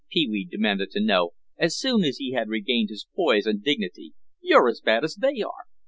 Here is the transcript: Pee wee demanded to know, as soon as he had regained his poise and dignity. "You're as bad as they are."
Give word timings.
Pee 0.09 0.27
wee 0.27 0.47
demanded 0.49 0.89
to 0.89 0.99
know, 0.99 1.33
as 1.59 1.77
soon 1.77 2.03
as 2.03 2.17
he 2.17 2.31
had 2.31 2.49
regained 2.49 2.89
his 2.89 3.05
poise 3.15 3.45
and 3.45 3.63
dignity. 3.63 4.15
"You're 4.41 4.67
as 4.67 4.81
bad 4.81 5.03
as 5.03 5.13
they 5.13 5.41
are." 5.41 5.65